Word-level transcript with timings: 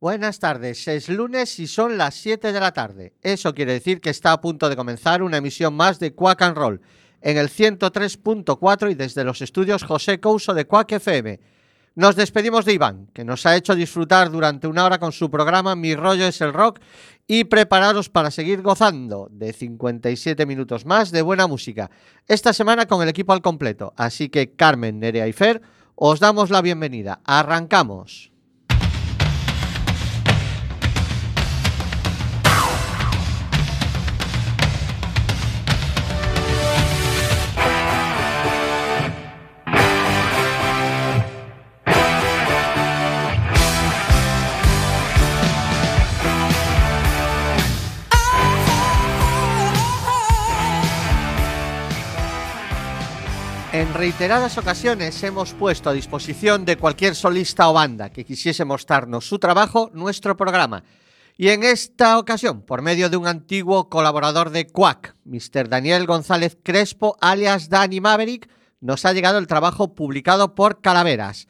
Buenas 0.00 0.38
tardes, 0.38 0.88
es 0.88 1.10
lunes 1.10 1.58
y 1.58 1.66
son 1.66 1.98
las 1.98 2.14
7 2.14 2.54
de 2.54 2.60
la 2.60 2.72
tarde. 2.72 3.12
Eso 3.20 3.52
quiere 3.54 3.74
decir 3.74 4.00
que 4.00 4.08
está 4.08 4.32
a 4.32 4.40
punto 4.40 4.70
de 4.70 4.74
comenzar 4.74 5.22
una 5.22 5.36
emisión 5.36 5.74
más 5.74 6.00
de 6.00 6.14
Quack 6.14 6.40
and 6.40 6.56
Roll 6.56 6.80
en 7.20 7.36
el 7.36 7.50
103.4 7.50 8.90
y 8.90 8.94
desde 8.94 9.24
los 9.24 9.42
estudios 9.42 9.82
José 9.82 10.18
Couso 10.18 10.54
de 10.54 10.64
Quack 10.64 10.92
FM. 10.92 11.38
Nos 11.96 12.16
despedimos 12.16 12.64
de 12.64 12.72
Iván, 12.72 13.08
que 13.12 13.26
nos 13.26 13.44
ha 13.44 13.54
hecho 13.56 13.74
disfrutar 13.74 14.30
durante 14.30 14.68
una 14.68 14.86
hora 14.86 14.98
con 14.98 15.12
su 15.12 15.30
programa 15.30 15.76
Mi 15.76 15.94
rollo 15.94 16.26
es 16.26 16.40
el 16.40 16.54
rock 16.54 16.80
y 17.26 17.44
prepararos 17.44 18.08
para 18.08 18.30
seguir 18.30 18.62
gozando 18.62 19.28
de 19.30 19.52
57 19.52 20.46
minutos 20.46 20.86
más 20.86 21.10
de 21.10 21.20
buena 21.20 21.46
música. 21.46 21.90
Esta 22.26 22.54
semana 22.54 22.86
con 22.86 23.02
el 23.02 23.10
equipo 23.10 23.34
al 23.34 23.42
completo, 23.42 23.92
así 23.98 24.30
que 24.30 24.54
Carmen, 24.54 24.98
Nerea 24.98 25.28
y 25.28 25.34
Fer, 25.34 25.60
os 25.94 26.20
damos 26.20 26.48
la 26.48 26.62
bienvenida. 26.62 27.20
Arrancamos. 27.22 28.29
En 53.80 53.94
reiteradas 53.94 54.58
ocasiones 54.58 55.22
hemos 55.22 55.54
puesto 55.54 55.88
a 55.88 55.94
disposición 55.94 56.66
de 56.66 56.76
cualquier 56.76 57.14
solista 57.14 57.66
o 57.70 57.72
banda 57.72 58.10
que 58.10 58.26
quisiese 58.26 58.66
mostrarnos 58.66 59.26
su 59.26 59.38
trabajo 59.38 59.90
nuestro 59.94 60.36
programa. 60.36 60.84
Y 61.38 61.48
en 61.48 61.62
esta 61.62 62.18
ocasión, 62.18 62.60
por 62.60 62.82
medio 62.82 63.08
de 63.08 63.16
un 63.16 63.26
antiguo 63.26 63.88
colaborador 63.88 64.50
de 64.50 64.66
Quack, 64.66 65.16
Mr. 65.24 65.70
Daniel 65.70 66.04
González 66.04 66.58
Crespo, 66.62 67.16
alias 67.22 67.70
Danny 67.70 68.02
Maverick, 68.02 68.50
nos 68.82 69.06
ha 69.06 69.14
llegado 69.14 69.38
el 69.38 69.46
trabajo 69.46 69.94
publicado 69.94 70.54
por 70.54 70.82
Calaveras. 70.82 71.48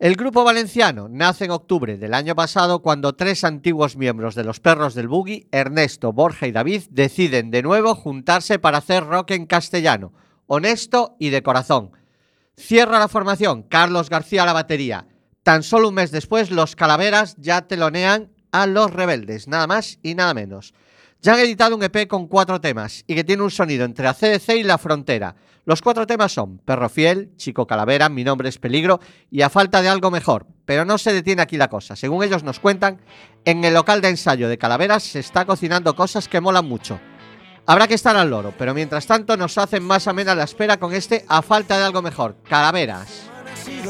El 0.00 0.16
grupo 0.16 0.42
valenciano 0.42 1.08
nace 1.08 1.44
en 1.44 1.52
octubre 1.52 1.98
del 1.98 2.14
año 2.14 2.34
pasado 2.34 2.82
cuando 2.82 3.14
tres 3.14 3.44
antiguos 3.44 3.96
miembros 3.96 4.34
de 4.34 4.42
los 4.42 4.58
Perros 4.58 4.96
del 4.96 5.06
Boogie, 5.06 5.46
Ernesto, 5.52 6.12
Borja 6.12 6.48
y 6.48 6.52
David, 6.52 6.82
deciden 6.90 7.52
de 7.52 7.62
nuevo 7.62 7.94
juntarse 7.94 8.58
para 8.58 8.78
hacer 8.78 9.04
rock 9.04 9.30
en 9.30 9.46
castellano 9.46 10.12
honesto 10.48 11.14
y 11.20 11.30
de 11.30 11.44
corazón. 11.44 11.92
Cierra 12.56 12.98
la 12.98 13.06
formación 13.06 13.62
Carlos 13.62 14.10
García 14.10 14.42
a 14.42 14.46
la 14.46 14.52
batería. 14.52 15.06
Tan 15.44 15.62
solo 15.62 15.88
un 15.88 15.94
mes 15.94 16.10
después, 16.10 16.50
los 16.50 16.74
Calaveras 16.74 17.36
ya 17.38 17.62
telonean 17.68 18.32
a 18.50 18.66
Los 18.66 18.90
Rebeldes, 18.90 19.46
nada 19.46 19.66
más 19.66 20.00
y 20.02 20.14
nada 20.14 20.34
menos. 20.34 20.74
Ya 21.20 21.34
han 21.34 21.40
editado 21.40 21.76
un 21.76 21.82
EP 21.82 22.06
con 22.08 22.26
cuatro 22.26 22.60
temas 22.60 23.04
y 23.06 23.14
que 23.14 23.24
tiene 23.24 23.42
un 23.42 23.50
sonido 23.50 23.84
entre 23.84 24.08
ACDC 24.08 24.50
y 24.56 24.62
La 24.62 24.78
Frontera. 24.78 25.36
Los 25.64 25.82
cuatro 25.82 26.06
temas 26.06 26.32
son 26.32 26.58
Perro 26.58 26.88
Fiel, 26.88 27.32
Chico 27.36 27.66
Calavera, 27.66 28.08
Mi 28.08 28.24
Nombre 28.24 28.48
es 28.48 28.58
Peligro 28.58 29.00
y 29.30 29.42
A 29.42 29.50
Falta 29.50 29.82
de 29.82 29.88
Algo 29.88 30.10
Mejor. 30.10 30.46
Pero 30.64 30.84
no 30.84 30.96
se 30.96 31.12
detiene 31.12 31.42
aquí 31.42 31.56
la 31.56 31.68
cosa. 31.68 31.96
Según 31.96 32.24
ellos 32.24 32.42
nos 32.42 32.60
cuentan, 32.60 33.00
en 33.44 33.64
el 33.64 33.74
local 33.74 34.00
de 34.00 34.08
ensayo 34.08 34.48
de 34.48 34.58
Calaveras 34.58 35.02
se 35.02 35.18
está 35.18 35.44
cocinando 35.44 35.94
cosas 35.94 36.28
que 36.28 36.40
molan 36.40 36.66
mucho. 36.66 37.00
Habrá 37.70 37.86
que 37.86 37.92
estar 37.92 38.16
al 38.16 38.30
loro, 38.30 38.54
pero 38.56 38.72
mientras 38.72 39.06
tanto 39.06 39.36
nos 39.36 39.58
hacen 39.58 39.84
más 39.84 40.08
amena 40.08 40.34
la 40.34 40.44
espera 40.44 40.78
con 40.78 40.94
este 40.94 41.26
A 41.28 41.42
falta 41.42 41.76
de 41.76 41.84
algo 41.84 42.00
mejor, 42.00 42.36
Calaveras. 42.48 43.24
y 43.66 43.86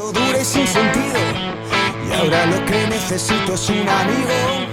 ahora 2.13 2.45
lo 2.47 2.65
que 2.65 2.87
necesito 2.89 3.53
es 3.53 3.69
un 3.69 3.87
amigo. 3.87 4.67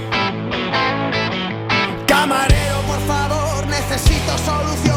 Camarero, 2.04 2.80
por 2.88 2.98
favor, 3.06 3.64
necesito 3.68 4.36
solución 4.38 4.95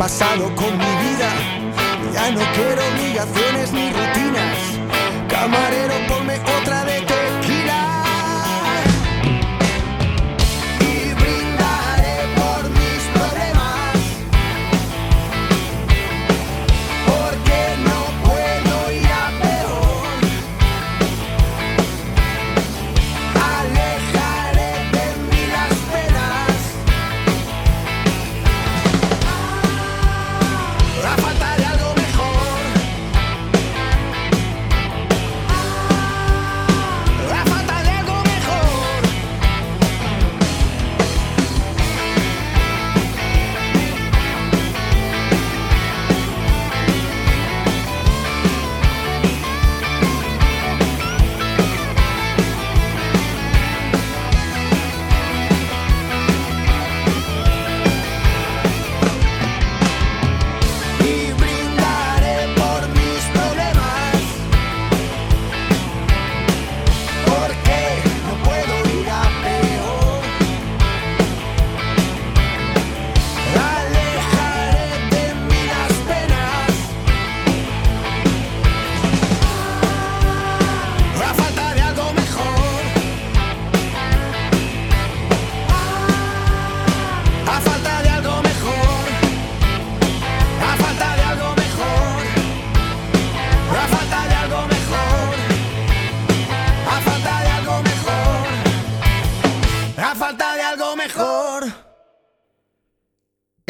pasado 0.00 0.44
con 0.56 0.78
mi 0.78 0.92
vida. 1.04 1.28
Ya 2.14 2.30
no 2.30 2.40
quiero 2.54 2.80
obligaciones 2.94 3.70
ni 3.70 3.92
rutinas. 3.92 4.56
Camarero, 5.28 5.94
ponme 6.08 6.39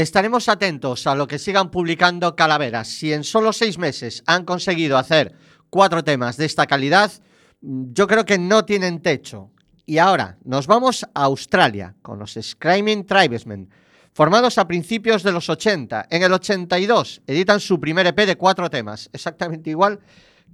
Estaremos 0.01 0.49
atentos 0.49 1.07
a 1.07 1.15
lo 1.15 1.29
que 1.29 1.39
sigan 1.39 1.71
publicando 1.71 2.35
Calaveras. 2.35 2.89
Si 2.89 3.13
en 3.13 3.23
solo 3.23 3.53
seis 3.53 3.77
meses 3.77 4.23
han 4.27 4.47
conseguido 4.47 4.97
hacer 4.97 5.35
cuatro 5.69 6.03
temas 6.03 6.39
de 6.39 6.47
esta 6.47 6.67
calidad, 6.67 7.13
yo 7.61 8.07
creo 8.07 8.25
que 8.25 8.39
no 8.39 8.65
tienen 8.65 9.03
techo. 9.03 9.51
Y 9.85 9.99
ahora 9.99 10.39
nos 10.43 10.67
vamos 10.67 11.05
a 11.13 11.25
Australia 11.25 11.97
con 12.01 12.19
los 12.19 12.39
Screaming 12.41 13.05
Tribesmen. 13.05 13.69
Formados 14.15 14.57
a 14.57 14.67
principios 14.67 15.23
de 15.23 15.33
los 15.33 15.51
80, 15.51 16.07
en 16.09 16.23
el 16.23 16.33
82 16.33 17.21
editan 17.27 17.61
su 17.61 17.79
primer 17.79 18.07
EP 18.07 18.27
de 18.27 18.37
cuatro 18.37 18.71
temas, 18.71 19.11
exactamente 19.13 19.69
igual 19.69 20.01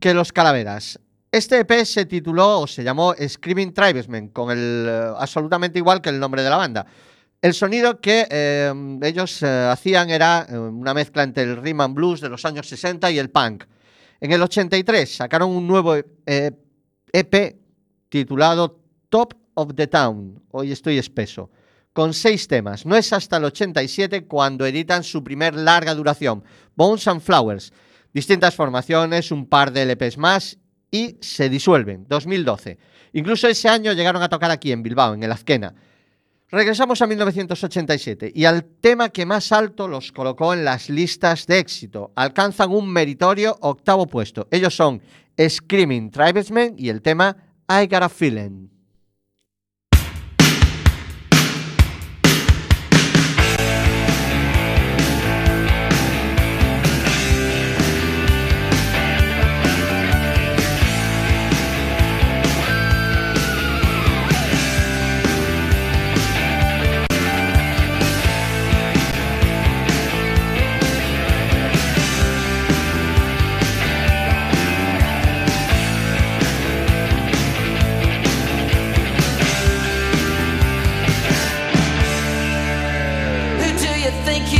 que 0.00 0.12
los 0.12 0.32
Calaveras. 0.32 0.98
Este 1.30 1.58
EP 1.58 1.84
se 1.84 2.06
tituló 2.06 2.60
o 2.60 2.66
se 2.66 2.84
llamó 2.84 3.14
Screaming 3.14 3.74
Tribesmen, 3.74 4.28
con 4.28 4.50
el 4.50 4.86
eh, 4.88 5.12
absolutamente 5.18 5.78
igual 5.78 6.00
que 6.00 6.10
el 6.10 6.20
nombre 6.20 6.42
de 6.42 6.50
la 6.50 6.56
banda. 6.56 6.86
El 7.42 7.52
sonido 7.52 8.00
que 8.00 8.26
eh, 8.30 8.72
ellos 9.02 9.42
eh, 9.42 9.68
hacían 9.70 10.10
era 10.10 10.46
una 10.48 10.94
mezcla 10.94 11.22
entre 11.22 11.42
el 11.42 11.56
rhythm 11.56 11.80
and 11.80 11.94
blues 11.94 12.20
de 12.20 12.28
los 12.28 12.44
años 12.44 12.68
60 12.68 13.10
y 13.10 13.18
el 13.18 13.30
punk. 13.30 13.64
En 14.20 14.32
el 14.32 14.42
83 14.42 15.16
sacaron 15.16 15.50
un 15.50 15.66
nuevo 15.66 15.94
EP 15.94 17.56
titulado 18.08 18.80
Top 19.10 19.34
of 19.54 19.74
the 19.74 19.86
Town. 19.88 20.42
Hoy 20.52 20.72
estoy 20.72 20.96
espeso. 20.96 21.50
Con 21.92 22.14
seis 22.14 22.48
temas. 22.48 22.86
No 22.86 22.96
es 22.96 23.12
hasta 23.12 23.36
el 23.36 23.44
87 23.44 24.26
cuando 24.26 24.64
editan 24.64 25.02
su 25.02 25.22
primer 25.22 25.54
larga 25.54 25.94
duración, 25.94 26.44
Bones 26.74 27.06
and 27.08 27.20
Flowers. 27.20 27.72
Distintas 28.12 28.54
formaciones, 28.54 29.30
un 29.30 29.46
par 29.46 29.72
de 29.72 29.84
LPs 29.84 30.16
más 30.16 30.58
y 30.90 31.16
se 31.20 31.48
disuelven. 31.48 32.06
2012. 32.08 32.78
Incluso 33.12 33.48
ese 33.48 33.68
año 33.68 33.92
llegaron 33.92 34.22
a 34.22 34.28
tocar 34.28 34.50
aquí 34.50 34.72
en 34.72 34.82
Bilbao, 34.82 35.14
en 35.14 35.22
el 35.22 35.32
Azquena. 35.32 35.74
Regresamos 36.48 37.02
a 37.02 37.06
1987 37.08 38.30
y 38.32 38.44
al 38.44 38.64
tema 38.64 39.08
que 39.08 39.26
más 39.26 39.50
alto 39.50 39.88
los 39.88 40.12
colocó 40.12 40.54
en 40.54 40.64
las 40.64 40.88
listas 40.88 41.46
de 41.46 41.58
éxito. 41.58 42.12
Alcanzan 42.14 42.70
un 42.70 42.88
meritorio 42.88 43.56
octavo 43.60 44.06
puesto. 44.06 44.46
Ellos 44.52 44.74
son 44.74 45.02
Screaming 45.36 46.10
Tribesmen 46.10 46.76
y 46.78 46.88
el 46.88 47.02
tema 47.02 47.36
I 47.68 47.88
Got 47.88 48.04
a 48.04 48.08
Feeling. 48.08 48.75
Think 84.26 84.55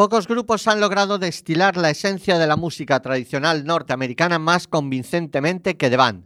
Pocos 0.00 0.26
grupos 0.26 0.66
han 0.66 0.80
logrado 0.80 1.18
destilar 1.18 1.76
la 1.76 1.90
esencia 1.90 2.38
de 2.38 2.46
la 2.46 2.56
música 2.56 3.00
tradicional 3.00 3.66
norteamericana 3.66 4.38
más 4.38 4.66
convincentemente 4.66 5.76
que 5.76 5.90
The 5.90 5.98
Band. 5.98 6.24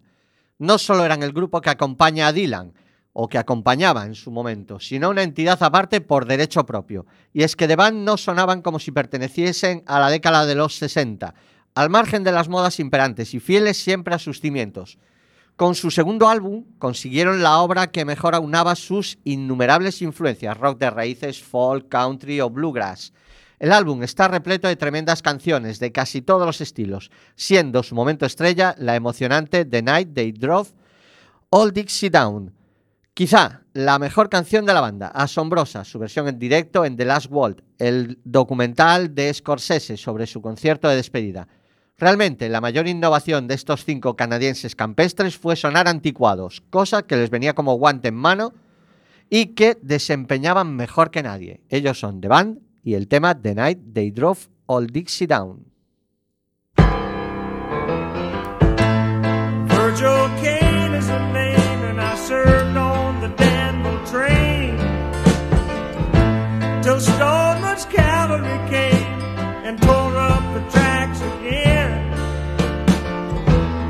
No 0.59 0.79
solo 0.79 1.05
eran 1.05 1.25
el 1.25 1.33
grupo 1.33 1.61
que 1.61 1.71
acompaña 1.71 2.29
a 2.29 2.33
Dylan, 2.33 2.73
o 3.13 3.29
que 3.29 3.37
acompañaba 3.37 4.07
en 4.07 4.15
su 4.15 4.31
momento, 4.31 4.79
sino 4.79 5.11
una 5.11 5.25
entidad 5.25 5.61
aparte 5.61 6.01
por 6.01 6.25
derecho 6.25 6.65
propio. 6.65 7.05
Y 7.33 7.43
es 7.43 7.57
que 7.57 7.67
The 7.67 7.75
Band 7.75 8.05
no 8.05 8.17
sonaban 8.17 8.63
como 8.63 8.79
si 8.79 8.93
perteneciesen 8.93 9.83
a 9.87 9.99
la 9.99 10.09
década 10.09 10.47
de 10.47 10.55
los 10.55 10.77
60, 10.77 11.35
al 11.75 11.91
margen 11.91 12.23
de 12.23 12.31
las 12.31 12.49
modas 12.49 12.79
imperantes 12.79 13.35
y 13.35 13.41
fieles 13.41 13.77
siempre 13.77 14.15
a 14.15 14.21
sus 14.21 14.41
cimientos. 14.41 14.99
Con 15.57 15.75
su 15.75 15.91
segundo 15.91 16.29
álbum 16.29 16.65
consiguieron 16.79 17.43
la 17.43 17.59
obra 17.59 17.89
que 17.89 18.05
mejor 18.05 18.37
aunaba 18.37 18.77
sus 18.77 19.19
innumerables 19.25 20.01
influencias, 20.01 20.57
rock 20.57 20.79
de 20.79 20.91
raíces, 20.91 21.43
folk, 21.43 21.89
country 21.89 22.41
o 22.41 22.51
bluegrass. 22.51 23.13
El 23.59 23.73
álbum 23.73 24.03
está 24.03 24.29
repleto 24.29 24.69
de 24.69 24.77
tremendas 24.77 25.23
canciones 25.23 25.79
de 25.79 25.93
casi 25.93 26.23
todos 26.23 26.47
los 26.47 26.61
estilos, 26.61 27.11
siendo 27.37 27.83
su 27.83 27.95
momento 27.95 28.27
estrella 28.27 28.75
la 28.79 28.97
emocionante 28.97 29.65
The 29.65 29.83
Night 29.83 30.15
They 30.15 30.33
Drove 30.33 30.71
All 31.51 31.73
Dixie 31.73 32.11
Down. 32.11 32.53
Quizá 33.15 33.63
la 33.75 34.01
mejor 34.01 34.29
canción 34.29 34.67
de 34.67 34.75
la 34.75 34.81
banda, 34.81 35.07
asombrosa, 35.07 35.85
su 35.85 36.01
versión 36.01 36.27
en 36.27 36.39
directo 36.39 36.85
en 36.85 36.97
The 36.97 37.05
Last 37.05 37.29
Waltz, 37.31 37.63
el 37.79 38.19
documental 38.25 39.15
de 39.15 39.33
Scorsese 39.33 39.97
sobre 39.97 40.27
su 40.27 40.43
concierto 40.43 40.89
de 40.89 40.97
despedida. 40.97 41.47
Realmente, 41.97 42.49
la 42.49 42.61
mayor 42.61 42.89
innovación 42.89 43.47
de 43.47 43.55
estos 43.55 43.85
cinco 43.85 44.17
canadienses 44.17 44.75
campestres 44.75 45.39
fue 45.39 45.55
sonar 45.55 45.87
anticuados, 45.87 46.61
cosa 46.71 47.03
que 47.03 47.17
les 47.17 47.31
venía 47.31 47.55
como 47.55 47.75
guante 47.75 48.09
en 48.09 48.17
mano 48.17 48.53
y 49.31 49.55
que 49.55 49.79
desempeñaban 49.81 50.75
mejor 50.75 51.13
que 51.13 51.23
nadie. 51.23 51.61
Ellos 51.69 52.01
son 52.01 52.21
The 52.21 52.27
Band 52.27 52.59
y 52.85 52.95
el 52.95 53.09
tema 53.09 53.35
The 53.35 53.55
Night 53.55 53.79
They 53.95 54.11
Drove 54.11 54.49
All 54.67 54.87
Dixie 54.87 55.27
Down. 55.27 55.65
Virgil 59.67 60.29
Kane 60.43 60.95
is 60.95 61.07
the 61.07 61.33
name, 61.33 61.83
and 61.91 62.01
I 62.01 62.17
served 62.17 62.77
on 62.77 63.21
the 63.21 63.29
Danville 63.37 64.05
train 64.07 64.77
till 66.83 67.01
cavalry 67.91 68.59
came 68.69 69.21
and 69.65 69.81
tore 69.81 70.17
up 70.17 70.43
the 70.55 70.61
tracks 70.71 71.21
again. 71.21 72.13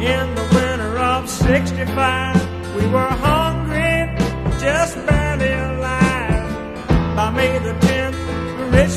In 0.00 0.34
the 0.34 0.46
winter 0.54 0.98
of 0.98 1.28
'65, 1.28 2.76
we 2.76 2.86
were 2.90 3.00
hungry, 3.00 3.33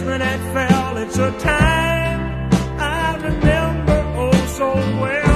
Richmond 0.08 0.24
had 0.24 0.54
fell. 0.54 0.98
It's 0.98 1.18
a 1.18 1.32
time 1.38 2.50
I 2.80 3.18
remember 3.18 4.14
oh 4.16 4.32
so 4.58 4.74
well. 5.02 5.28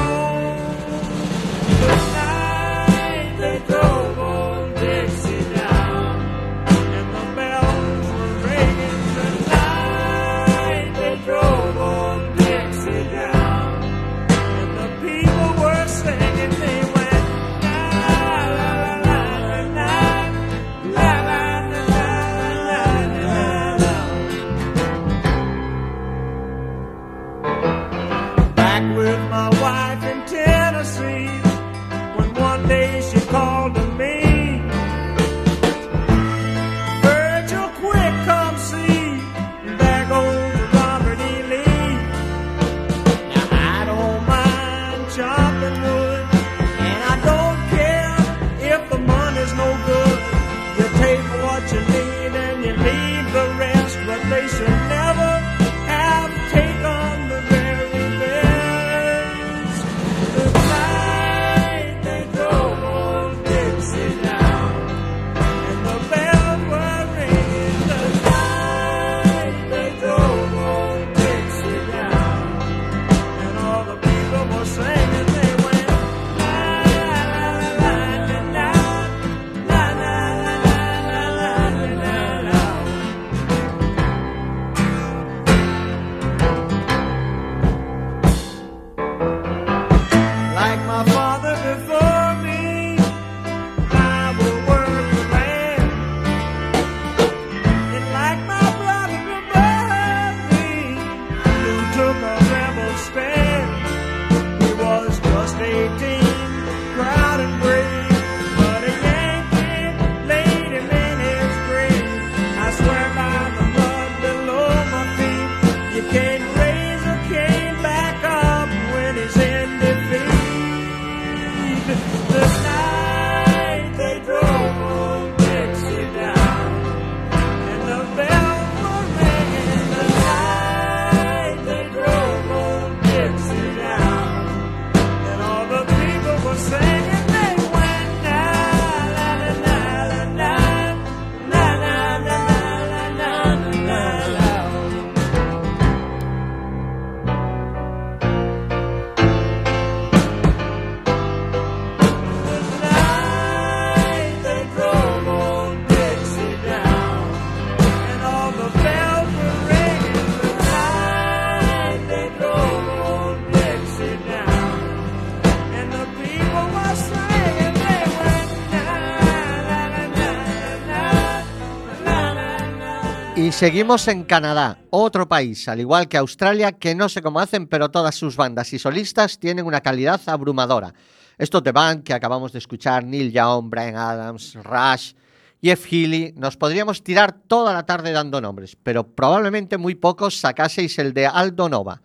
Seguimos 173.62 174.08
en 174.08 174.24
Canadá, 174.24 174.80
otro 174.90 175.30
país, 175.30 175.68
al 175.68 175.80
igual 175.80 176.08
que 176.08 176.18
Australia, 176.18 176.72
que 176.72 176.96
no 176.96 177.08
sé 177.08 177.22
cómo 177.22 177.40
hacen, 177.40 177.68
pero 177.68 177.92
todas 177.92 178.16
sus 178.16 178.36
bandas 178.36 178.74
y 178.74 178.80
solistas 178.80 179.38
tienen 179.38 179.68
una 179.68 179.82
calidad 179.82 180.20
abrumadora. 180.26 180.92
Estos 181.38 181.62
de 181.62 181.72
band 181.72 182.02
que 182.02 182.16
acabamos 182.16 182.52
de 182.52 182.58
escuchar, 182.58 183.04
Neil 183.04 183.32
Young, 183.32 183.70
Brian 183.70 183.96
Adams, 183.96 184.56
Rush, 184.56 185.14
Jeff 185.62 185.86
Healey, 185.86 186.34
nos 186.38 186.58
podríamos 186.58 187.04
tirar 187.04 187.34
toda 187.34 187.72
la 187.72 187.86
tarde 187.86 188.12
dando 188.12 188.42
nombres, 188.42 188.76
pero 188.82 189.06
probablemente 189.06 189.78
muy 189.78 189.94
pocos 189.94 190.40
sacaseis 190.40 190.98
el 190.98 191.14
de 191.14 191.28
Aldo 191.28 191.70
Nova. 191.70 192.02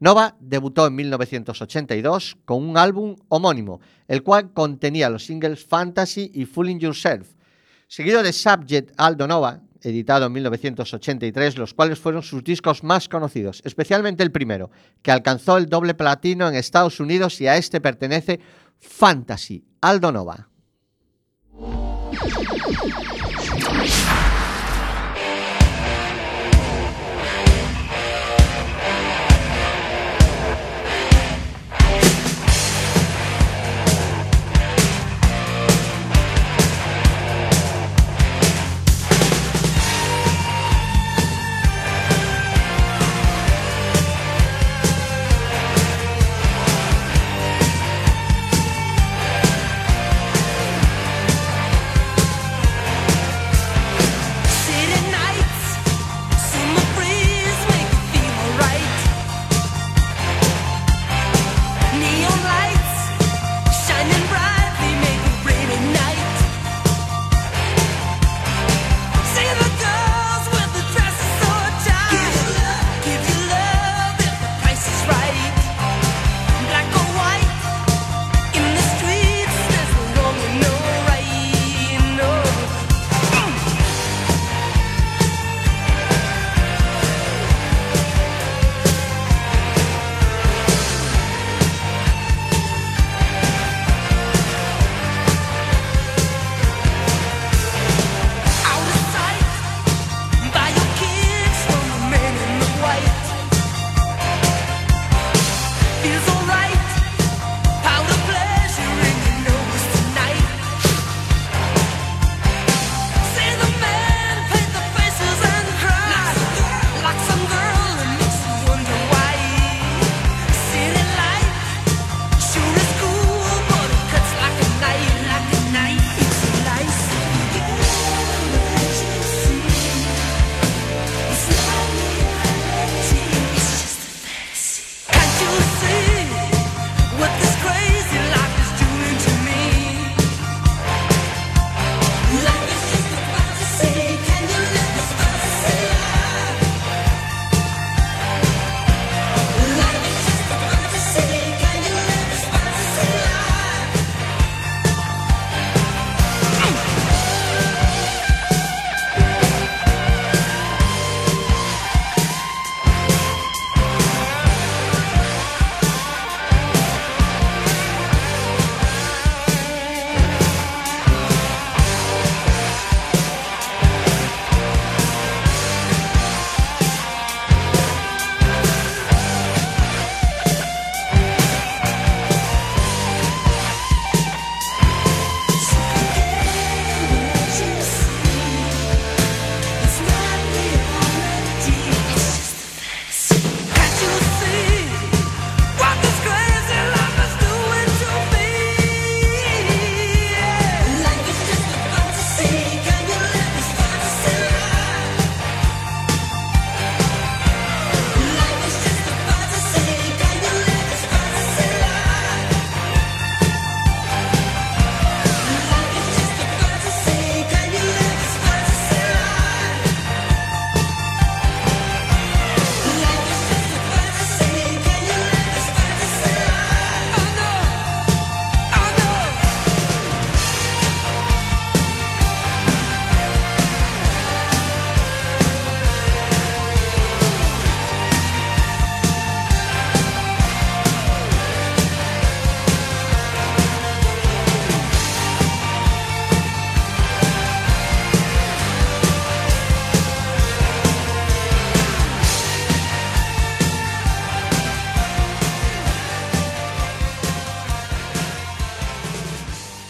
Nova 0.00 0.36
debutó 0.38 0.86
en 0.86 0.96
1982 0.96 2.36
con 2.44 2.62
un 2.62 2.76
álbum 2.76 3.16
homónimo, 3.28 3.80
el 4.06 4.22
cual 4.22 4.52
contenía 4.52 5.08
los 5.08 5.24
singles 5.24 5.64
Fantasy 5.64 6.30
y 6.34 6.44
Fooling 6.44 6.78
Yourself. 6.78 7.26
Seguido 7.88 8.22
de 8.22 8.34
Subject 8.34 8.92
Aldo 8.98 9.26
Nova, 9.26 9.62
editado 9.82 10.26
en 10.26 10.32
1983, 10.32 11.58
los 11.58 11.74
cuales 11.74 11.98
fueron 11.98 12.22
sus 12.22 12.44
discos 12.44 12.82
más 12.82 13.08
conocidos, 13.08 13.62
especialmente 13.64 14.22
el 14.22 14.32
primero, 14.32 14.70
que 15.02 15.10
alcanzó 15.10 15.56
el 15.56 15.66
doble 15.66 15.94
platino 15.94 16.48
en 16.48 16.54
Estados 16.54 17.00
Unidos 17.00 17.40
y 17.40 17.46
a 17.46 17.56
este 17.56 17.80
pertenece 17.80 18.40
Fantasy, 18.78 19.64
Aldo 19.80 20.12
Nova. 20.12 20.48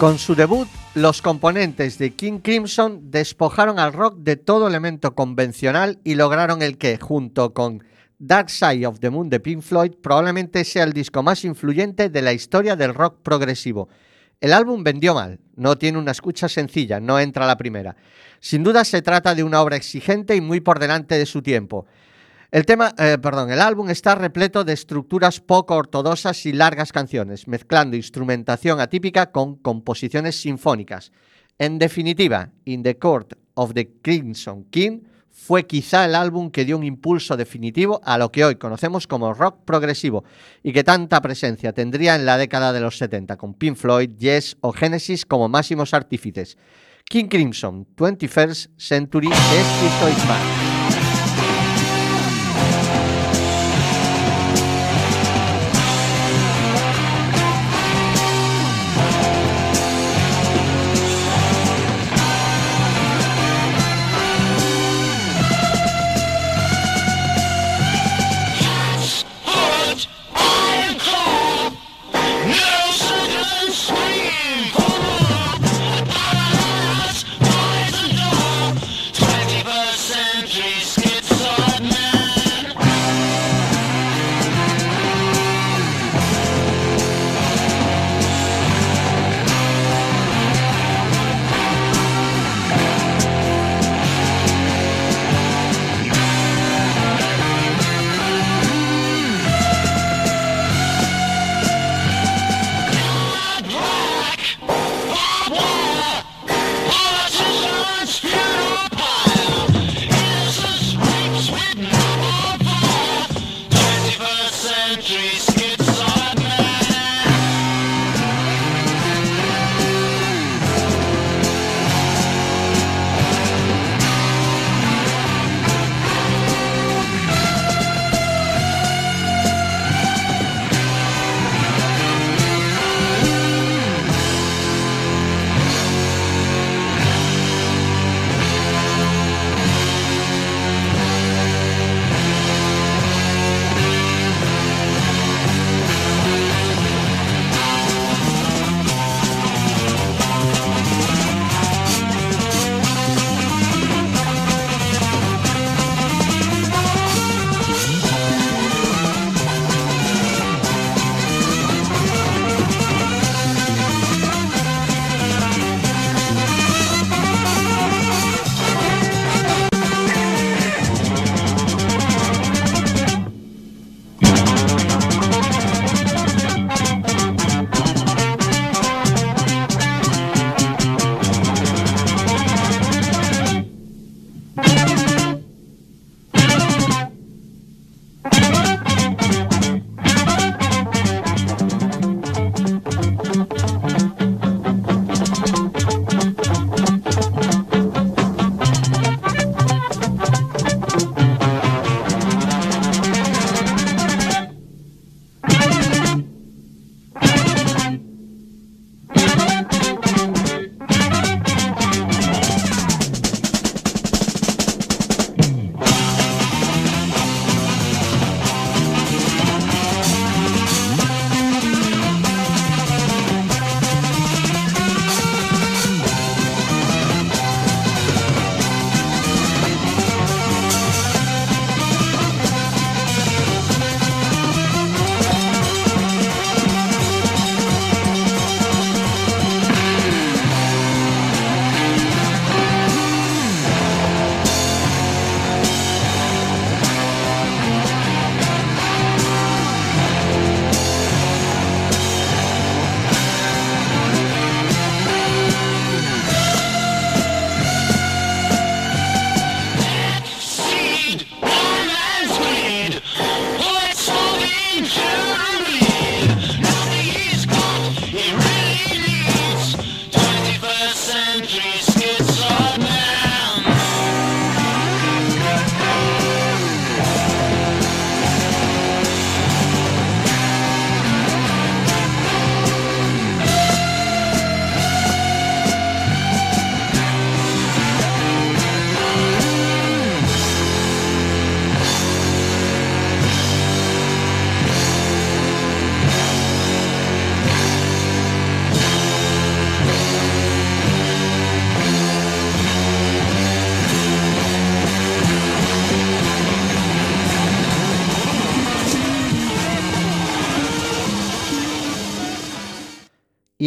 Con 0.00 0.18
su 0.18 0.34
debut, 0.34 0.66
los 0.94 1.20
componentes 1.20 1.98
de 1.98 2.14
King 2.14 2.38
Crimson 2.38 3.10
despojaron 3.10 3.78
al 3.78 3.92
rock 3.92 4.16
de 4.16 4.36
todo 4.36 4.66
elemento 4.66 5.14
convencional 5.14 5.98
y 6.04 6.14
lograron 6.14 6.62
el 6.62 6.78
que, 6.78 6.96
junto 6.96 7.52
con 7.52 7.84
Dark 8.18 8.48
Side 8.48 8.86
of 8.86 9.00
the 9.00 9.10
Moon 9.10 9.28
de 9.28 9.40
Pink 9.40 9.60
Floyd, 9.60 9.92
probablemente 10.02 10.64
sea 10.64 10.84
el 10.84 10.94
disco 10.94 11.22
más 11.22 11.44
influyente 11.44 12.08
de 12.08 12.22
la 12.22 12.32
historia 12.32 12.76
del 12.76 12.94
rock 12.94 13.18
progresivo. 13.22 13.90
El 14.40 14.54
álbum 14.54 14.82
vendió 14.82 15.12
mal, 15.12 15.38
no 15.54 15.76
tiene 15.76 15.98
una 15.98 16.12
escucha 16.12 16.48
sencilla, 16.48 16.98
no 16.98 17.20
entra 17.20 17.44
a 17.44 17.48
la 17.48 17.58
primera. 17.58 17.94
Sin 18.40 18.64
duda 18.64 18.86
se 18.86 19.02
trata 19.02 19.34
de 19.34 19.44
una 19.44 19.60
obra 19.60 19.76
exigente 19.76 20.34
y 20.34 20.40
muy 20.40 20.60
por 20.60 20.78
delante 20.78 21.18
de 21.18 21.26
su 21.26 21.42
tiempo. 21.42 21.84
El 22.50 22.66
tema, 22.66 22.92
eh, 22.98 23.16
perdón, 23.22 23.52
el 23.52 23.60
álbum 23.60 23.90
está 23.90 24.16
repleto 24.16 24.64
de 24.64 24.72
estructuras 24.72 25.40
poco 25.40 25.76
ortodoxas 25.76 26.46
y 26.46 26.52
largas 26.52 26.90
canciones, 26.90 27.46
mezclando 27.46 27.96
instrumentación 27.96 28.80
atípica 28.80 29.30
con 29.30 29.54
composiciones 29.54 30.40
sinfónicas. 30.40 31.12
En 31.58 31.78
definitiva, 31.78 32.50
In 32.64 32.82
the 32.82 32.98
Court 32.98 33.34
of 33.54 33.72
the 33.74 33.92
Crimson 34.02 34.64
King 34.64 35.02
fue 35.30 35.64
quizá 35.64 36.04
el 36.04 36.16
álbum 36.16 36.50
que 36.50 36.64
dio 36.64 36.76
un 36.76 36.82
impulso 36.82 37.36
definitivo 37.36 38.00
a 38.04 38.18
lo 38.18 38.32
que 38.32 38.44
hoy 38.44 38.56
conocemos 38.56 39.06
como 39.06 39.32
rock 39.32 39.64
progresivo 39.64 40.24
y 40.64 40.72
que 40.72 40.82
tanta 40.82 41.22
presencia 41.22 41.72
tendría 41.72 42.16
en 42.16 42.26
la 42.26 42.36
década 42.36 42.72
de 42.72 42.80
los 42.80 42.98
70 42.98 43.36
con 43.36 43.54
Pink 43.54 43.76
Floyd, 43.76 44.10
Yes 44.18 44.56
o 44.60 44.72
Genesis 44.72 45.24
como 45.24 45.48
máximos 45.48 45.94
artífices. 45.94 46.58
King 47.04 47.26
Crimson, 47.26 47.86
21st 47.96 48.70
Century 48.76 49.28
Band. 49.28 50.69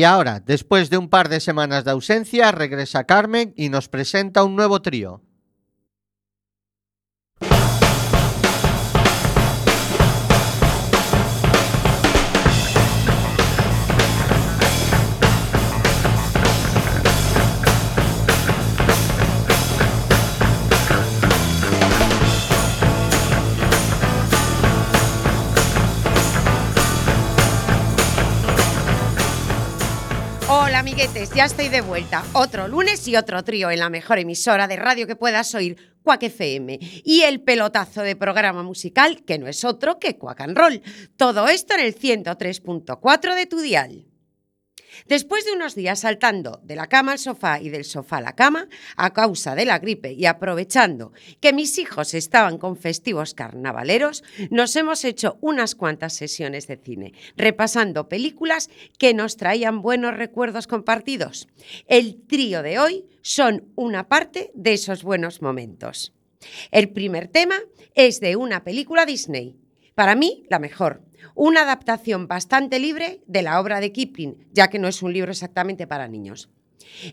Y 0.04 0.06
ahora, 0.06 0.42
después 0.42 0.89
de 0.89 0.98
un 0.98 1.08
par 1.08 1.30
de 1.30 1.39
semanas 1.39 1.86
de 1.86 1.92
ausencia, 1.92 2.52
regresa 2.52 3.06
Carmen 3.06 3.54
y 3.56 3.70
nos 3.70 3.88
presenta 3.88 4.44
un 4.44 4.54
nuevo 4.54 4.82
trío. 4.82 5.22
Ya 31.36 31.44
estoy 31.44 31.68
de 31.68 31.82
vuelta. 31.82 32.24
Otro 32.32 32.70
lunes 32.70 33.06
y 33.10 33.18
otro 33.18 33.44
trío 33.44 33.70
en 33.70 33.80
la 33.80 33.89
mejor 33.89 34.20
emisora 34.20 34.70
de 34.70 34.78
radio 34.78 35.06
que 35.06 35.18
puedas 35.18 35.54
oír, 35.54 35.76
Quack 36.02 36.24
FM. 36.24 36.80
Y 37.04 37.24
el 37.24 37.42
pelotazo 37.42 38.04
de 38.04 38.16
programa 38.16 38.63
musical, 38.63 39.22
que 39.26 39.38
no 39.38 39.48
es 39.48 39.66
otro 39.66 40.00
que 40.00 40.18
Quack 40.18 40.39
and. 40.39 40.82
Todo 41.18 41.50
esto 41.50 41.74
en 41.74 41.82
el 41.82 41.94
103.4 41.94 43.36
de 43.36 43.46
tu 43.46 43.60
dial. 43.60 44.12
Después 45.08 45.45
de 45.45 45.53
unos 45.53 45.75
días 45.75 45.99
saltando 45.99 46.60
de 46.63 46.75
la 46.75 46.88
cama 46.88 47.13
al 47.13 47.19
sofá 47.19 47.60
y 47.60 47.69
del 47.69 47.86
sofá 47.86 48.17
a 48.17 48.21
la 48.21 48.36
cama, 48.36 48.67
a 48.95 49.13
causa 49.13 49.56
de 49.56 49.65
la 49.65 49.79
gripe 49.79 50.13
y 50.13 50.25
aprovechando 50.25 51.13
que 51.39 51.53
mis 51.53 51.77
hijos 51.77 52.13
estaban 52.13 52.58
con 52.58 52.77
festivos 52.77 53.34
carnavaleros, 53.34 54.23
nos 54.49 54.75
hemos 54.75 55.03
hecho 55.06 55.38
unas 55.41 55.75
cuantas 55.75 56.13
sesiones 56.13 56.67
de 56.67 56.77
cine, 56.77 57.13
repasando 57.38 58.10
películas 58.10 58.69
que 58.97 59.13
nos 59.13 59.38
traían 59.38 59.82
buenos 59.82 60.15
recuerdos 60.15 60.67
compartidos. 60.67 61.47
El 61.88 62.21
trío 62.27 62.63
de 62.63 62.79
hoy 62.79 63.06
son 63.21 63.71
una 63.75 64.08
parte 64.08 64.51
de 64.53 64.73
esos 64.73 65.03
buenos 65.03 65.41
momentos. 65.41 66.13
El 66.71 66.89
primer 66.89 67.27
tema 67.27 67.56
es 67.95 68.19
de 68.19 68.36
una 68.36 68.63
película 68.63 69.06
Disney, 69.06 69.56
para 69.95 70.15
mí 70.15 70.45
la 70.49 70.60
mejor, 70.60 71.03
una 71.36 71.62
adaptación 71.62 72.27
bastante 72.27 72.79
libre 72.79 73.21
de 73.27 73.41
la 73.41 73.60
obra 73.60 73.79
de 73.79 73.91
Kipling, 73.91 74.47
ya 74.51 74.69
que 74.69 74.79
no 74.79 74.88
es 74.88 75.01
un 75.01 75.13
libro 75.13 75.32
exactamente 75.32 75.88
para 75.88 76.08
niños. 76.08 76.49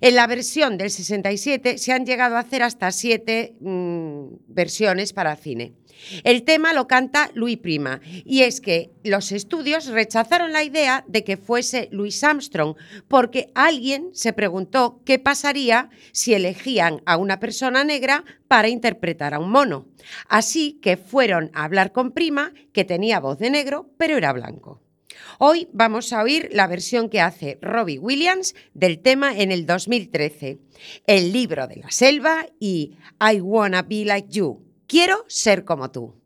En 0.01 0.15
la 0.15 0.27
versión 0.27 0.79
del 0.79 0.91
67 0.91 1.79
se 1.79 1.93
han 1.93 2.07
llegado 2.07 2.37
a 2.37 2.41
hacer 2.41 2.63
hasta 2.63 2.91
siete 2.93 3.55
mm, 3.61 4.25
versiones 4.49 5.13
para 5.13 5.37
cine. 5.37 5.75
El 6.25 6.45
tema 6.45 6.73
lo 6.73 6.87
canta 6.87 7.31
Louis 7.35 7.59
Prima 7.59 8.01
y 8.25 8.43
es 8.43 8.61
que 8.61 8.91
los 9.05 9.33
estudios 9.33 9.87
rechazaron 9.87 10.53
la 10.53 10.65
idea 10.65 11.05
de 11.07 11.25
que 11.25 11.37
fuese 11.37 11.89
Louis 11.93 12.23
Armstrong 12.25 12.77
porque 13.09 13.51
alguien 13.55 14.11
se 14.13 14.33
preguntó 14.33 15.01
qué 15.05 15.19
pasaría 15.19 15.91
si 16.13 16.35
elegían 16.35 17.03
a 17.07 17.17
una 17.17 17.41
persona 17.41 17.85
negra 17.85 18.25
para 18.49 18.69
interpretar 18.69 19.35
a 19.35 19.39
un 19.39 19.51
mono. 19.51 19.87
Así 20.29 20.79
que 20.83 20.97
fueron 20.97 21.51
a 21.55 21.65
hablar 21.65 21.93
con 21.93 22.13
Prima, 22.13 22.53
que 22.73 22.85
tenía 22.85 23.21
voz 23.21 23.39
de 23.39 23.51
negro, 23.51 23.91
pero 23.97 24.17
era 24.17 24.33
blanco. 24.33 24.81
Hoy 25.39 25.69
vamos 25.73 26.13
a 26.13 26.23
oír 26.23 26.49
la 26.53 26.67
versión 26.67 27.09
que 27.09 27.21
hace 27.21 27.59
Robbie 27.63 27.99
Williams 27.99 28.55
del 28.75 29.01
tema 29.01 29.37
en 29.37 29.53
el 29.53 29.67
2013, 29.67 30.59
El 31.07 31.33
libro 31.33 31.67
de 31.67 31.77
la 31.77 31.91
selva 31.91 32.47
y 32.59 32.97
I 33.21 33.41
Wanna 33.41 33.83
Be 33.83 34.05
Like 34.05 34.29
You. 34.31 34.65
Quiero 34.87 35.25
ser 35.29 35.65
como 35.65 35.91
tú. 35.91 36.20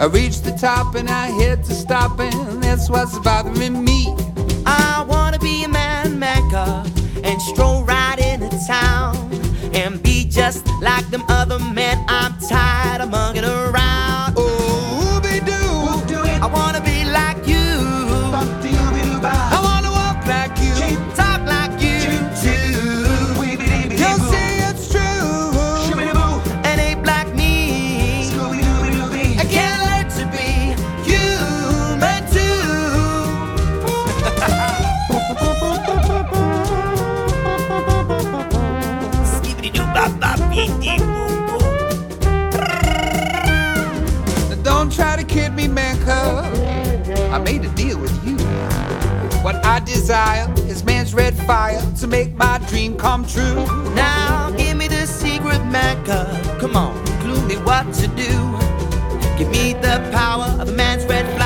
I 0.00 0.06
reached 0.06 0.44
the 0.44 0.52
top 0.52 0.94
and 0.94 1.10
I 1.10 1.30
hit 1.32 1.64
the 1.64 1.74
stop, 1.74 2.20
and 2.20 2.62
that's 2.62 2.88
what's 2.88 3.18
bothering 3.18 3.84
me. 3.84 4.14
I 4.64 5.04
wanna 5.08 5.40
be 5.40 5.64
a 5.64 5.68
man 5.68 6.18
maker 6.18 6.84
and 7.24 7.42
stroll 7.42 7.82
right 7.82 8.18
into 8.18 8.48
town 8.64 9.16
and 9.74 10.00
be 10.00 10.24
just 10.24 10.64
like 10.80 11.08
them 11.10 11.24
other 11.28 11.58
men. 11.58 12.04
I'm 12.08 12.34
tired 12.48 13.00
of 13.00 13.10
mugging 13.10 13.44
around. 13.44 14.34
Oh, 14.36 14.57
I 47.38 47.40
made 47.42 47.64
a 47.64 47.68
deal 47.76 48.00
with 48.00 48.12
you. 48.26 48.36
What 49.44 49.64
I 49.64 49.78
desire 49.78 50.52
is 50.66 50.82
man's 50.82 51.14
red 51.14 51.34
fire 51.46 51.80
to 52.00 52.06
make 52.08 52.34
my 52.34 52.58
dream 52.68 52.96
come 52.96 53.24
true. 53.24 53.64
Now 53.94 54.50
give 54.56 54.76
me 54.76 54.88
the 54.88 55.06
secret 55.06 55.64
Mecca. 55.66 56.26
Come 56.58 56.74
on, 56.74 56.92
clue 57.20 57.40
me 57.46 57.54
what 57.58 57.94
to 57.94 58.08
do. 58.08 58.32
Give 59.38 59.48
me 59.50 59.74
the 59.74 60.04
power 60.10 60.46
of 60.60 60.68
a 60.68 60.72
man's 60.72 61.04
red 61.04 61.26
flower 61.36 61.37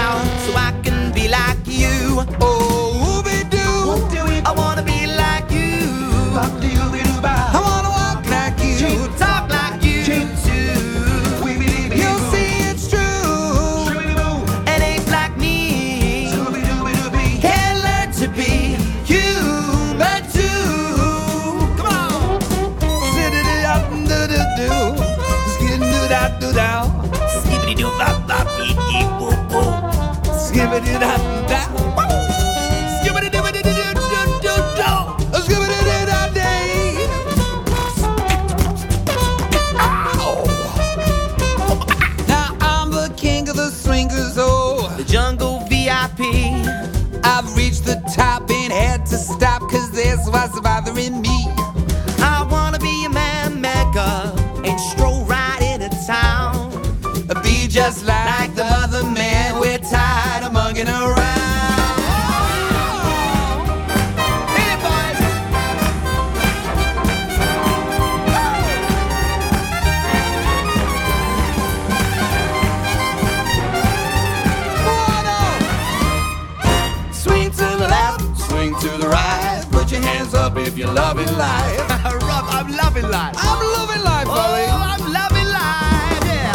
Now 30.72 30.78
I'm 42.60 42.90
the 42.90 43.12
king 43.18 43.50
of 43.50 43.56
the 43.56 43.68
swingers, 43.68 44.38
oh. 44.38 44.94
The 44.96 45.04
jungle 45.04 45.58
VIP. 45.68 46.20
I've 47.22 47.54
reached 47.54 47.84
the 47.84 48.02
top 48.16 48.50
and 48.50 48.72
had 48.72 49.04
to 49.06 49.18
stop, 49.18 49.60
cause 49.70 49.90
this 49.90 50.26
was 50.26 50.58
bothering 50.62 51.20
me. 51.20 51.21
I'm 82.62 82.70
loving 82.76 83.08
life. 83.10 83.34
I'm 83.38 83.58
loving 83.74 84.02
life, 84.04 84.26
Oh, 84.30 84.34
buddy. 84.38 84.66
I'm 84.70 85.12
loving 85.12 85.48
life, 85.50 86.24
yeah. 86.30 86.54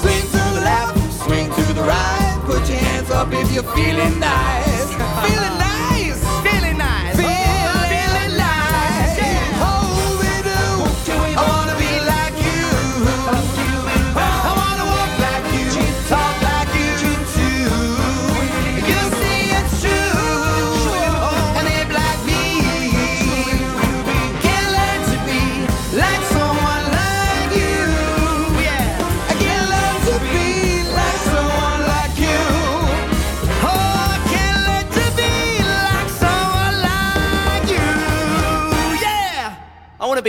Swing 0.00 0.22
to 0.30 0.42
the 0.54 0.60
left, 0.62 1.12
swing 1.24 1.48
to 1.50 1.72
the 1.74 1.82
right. 1.82 2.38
Put 2.46 2.68
your 2.68 2.78
hands 2.78 3.10
up 3.10 3.32
if 3.32 3.50
you're 3.52 3.64
feeling 3.74 4.20
nice. 4.20 4.94
feeling 5.26 5.59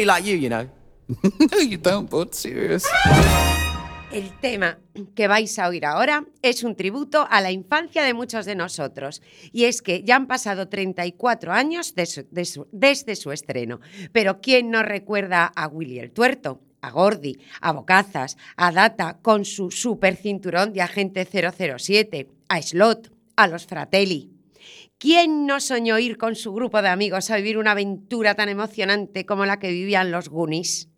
be 0.01 0.05
like 0.05 0.23
you, 0.27 0.35
you 0.37 0.49
know. 0.49 0.67
no, 1.51 1.59
you 1.59 1.77
don't, 1.77 2.09
but 2.09 2.33
serious. 2.33 2.83
El 4.11 4.29
tema 4.41 4.77
que 5.15 5.27
vais 5.29 5.57
a 5.59 5.69
oír 5.69 5.85
ahora 5.85 6.25
es 6.41 6.63
un 6.63 6.75
tributo 6.75 7.25
a 7.29 7.39
la 7.39 7.51
infancia 7.51 8.03
de 8.03 8.13
muchos 8.13 8.45
de 8.45 8.55
nosotros. 8.55 9.21
Y 9.53 9.65
es 9.65 9.81
que 9.81 10.03
ya 10.03 10.17
han 10.17 10.27
pasado 10.27 10.67
34 10.67 11.53
años 11.53 11.95
de 11.95 12.05
su- 12.05 12.27
de 12.29 12.43
su- 12.45 12.67
desde 12.73 13.15
su 13.15 13.31
estreno. 13.31 13.79
Pero 14.11 14.41
¿quién 14.41 14.69
no 14.69 14.83
recuerda 14.83 15.45
a 15.55 15.67
Willy 15.67 15.99
el 15.99 16.11
Tuerto? 16.11 16.59
A 16.81 16.89
Gordy, 16.91 17.37
a 17.61 17.71
Bocazas, 17.73 18.37
a 18.57 18.71
Data 18.71 19.19
con 19.21 19.45
su 19.45 19.69
super 19.69 20.15
cinturón 20.17 20.73
de 20.73 20.81
agente 20.81 21.25
007, 21.25 22.27
a 22.49 22.61
Slot, 22.61 23.11
a 23.37 23.47
los 23.47 23.65
Fratelli. 23.67 24.31
¿Quién 25.01 25.47
no 25.47 25.59
soñó 25.59 25.97
ir 25.97 26.19
con 26.19 26.35
su 26.35 26.53
grupo 26.53 26.79
de 26.83 26.89
amigos 26.89 27.31
a 27.31 27.35
vivir 27.37 27.57
una 27.57 27.71
aventura 27.71 28.35
tan 28.35 28.49
emocionante 28.49 29.25
como 29.25 29.47
la 29.47 29.57
que 29.57 29.71
vivían 29.71 30.11
los 30.11 30.29
Goonies? 30.29 30.89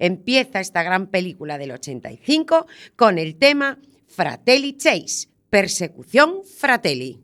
Empieza 0.00 0.58
esta 0.58 0.82
gran 0.82 1.06
película 1.06 1.56
del 1.56 1.70
85 1.70 2.66
con 2.96 3.16
el 3.16 3.36
tema 3.36 3.78
Fratelli 4.08 4.76
Chase, 4.76 5.28
Persecución 5.50 6.42
Fratelli. 6.42 7.23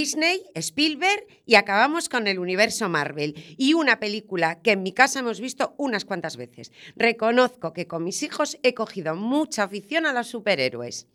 Disney, 0.00 0.40
Spielberg 0.54 1.26
y 1.44 1.56
acabamos 1.56 2.08
con 2.08 2.26
el 2.26 2.38
universo 2.38 2.88
Marvel 2.88 3.34
y 3.58 3.74
una 3.74 4.00
película 4.00 4.62
que 4.62 4.70
en 4.70 4.82
mi 4.82 4.92
casa 4.92 5.18
hemos 5.18 5.40
visto 5.40 5.74
unas 5.76 6.06
cuantas 6.06 6.38
veces. 6.38 6.72
Reconozco 6.96 7.74
que 7.74 7.86
con 7.86 8.04
mis 8.04 8.22
hijos 8.22 8.56
he 8.62 8.72
cogido 8.72 9.14
mucha 9.14 9.64
afición 9.64 10.06
a 10.06 10.14
los 10.14 10.28
superhéroes. 10.28 11.06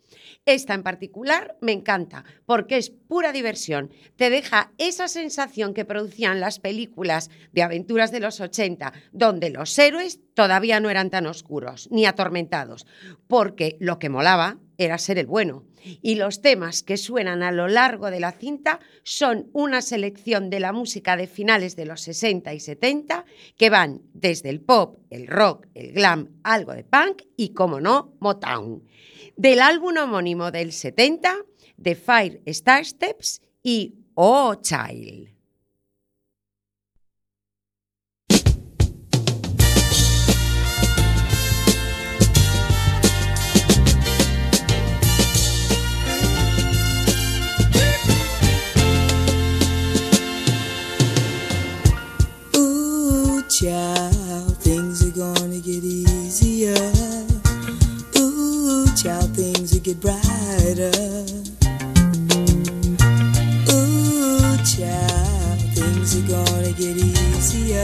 Esta 0.44 0.74
en 0.74 0.82
particular 0.82 1.56
me 1.60 1.72
encanta 1.72 2.24
porque 2.44 2.76
es 2.76 2.90
pura 2.90 3.32
diversión. 3.32 3.90
Te 4.16 4.30
deja 4.30 4.72
esa 4.78 5.08
sensación 5.08 5.74
que 5.74 5.84
producían 5.84 6.40
las 6.40 6.58
películas 6.58 7.30
de 7.52 7.62
aventuras 7.62 8.12
de 8.12 8.20
los 8.20 8.40
80, 8.40 8.92
donde 9.12 9.50
los 9.50 9.76
héroes 9.78 10.20
todavía 10.34 10.80
no 10.80 10.90
eran 10.90 11.10
tan 11.10 11.26
oscuros 11.26 11.88
ni 11.90 12.06
atormentados, 12.06 12.86
porque 13.26 13.76
lo 13.80 13.98
que 13.98 14.08
molaba 14.08 14.58
era 14.78 14.98
ser 14.98 15.18
el 15.18 15.26
bueno. 15.26 15.64
Y 16.02 16.16
los 16.16 16.42
temas 16.42 16.82
que 16.82 16.96
suenan 16.96 17.42
a 17.42 17.52
lo 17.52 17.68
largo 17.68 18.10
de 18.10 18.20
la 18.20 18.32
cinta 18.32 18.80
son 19.04 19.48
una 19.52 19.82
selección 19.82 20.50
de 20.50 20.60
la 20.60 20.72
música 20.72 21.16
de 21.16 21.28
finales 21.28 21.76
de 21.76 21.86
los 21.86 22.00
60 22.02 22.52
y 22.54 22.60
70 22.60 23.24
que 23.56 23.70
van 23.70 24.02
desde 24.12 24.50
el 24.50 24.60
pop, 24.60 24.98
el 25.10 25.28
rock, 25.28 25.66
el 25.74 25.92
glam, 25.92 26.40
algo 26.42 26.72
de 26.72 26.84
punk 26.84 27.22
y, 27.36 27.50
como 27.50 27.80
no, 27.80 28.14
Motown. 28.20 28.82
Del 29.36 29.60
álbum 29.60 29.96
homónimo 29.96 30.50
del 30.50 30.72
70, 30.72 31.36
The 31.82 31.94
Fire 31.94 32.40
Star 32.46 32.84
Steps 32.84 33.40
y 33.62 33.94
Oh 34.14 34.54
Child. 34.54 35.36
Child, 53.48 54.58
things 54.58 55.02
are 55.02 55.10
gonna 55.12 55.58
get 55.60 55.82
easier. 55.82 56.95
Will 59.86 59.94
get 59.94 60.00
brighter. 60.00 60.90
Ooh, 63.70 64.56
child, 64.64 65.60
things 65.74 66.16
are 66.16 66.28
gonna 66.28 66.72
get 66.72 66.96
easier. 66.96 67.82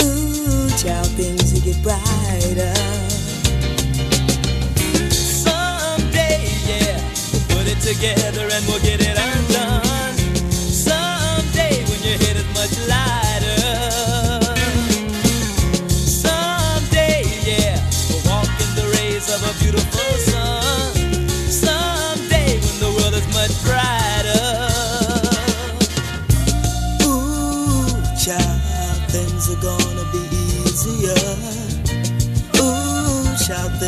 Ooh, 0.00 0.68
child, 0.78 1.08
things 1.18 1.52
will 1.52 1.60
get 1.60 1.82
brighter. 1.82 2.74
Someday, 5.10 6.48
yeah, 6.66 6.98
we'll 7.32 7.42
put 7.48 7.66
it 7.68 7.80
together 7.80 8.48
and 8.50 8.66
we'll 8.66 8.80
get 8.80 9.00
it 9.02 9.18
undone. 9.18 9.83